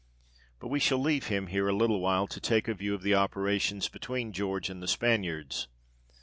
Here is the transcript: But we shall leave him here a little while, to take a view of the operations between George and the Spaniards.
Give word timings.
But 0.59 0.69
we 0.69 0.79
shall 0.79 0.97
leave 0.97 1.27
him 1.27 1.45
here 1.45 1.67
a 1.67 1.73
little 1.75 1.99
while, 2.01 2.25
to 2.25 2.39
take 2.39 2.67
a 2.67 2.73
view 2.73 2.95
of 2.95 3.03
the 3.03 3.13
operations 3.13 3.87
between 3.87 4.33
George 4.33 4.67
and 4.67 4.81
the 4.81 4.87
Spaniards. 4.87 5.67